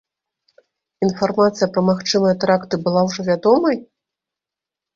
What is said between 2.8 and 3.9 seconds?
была ўжо вядомай?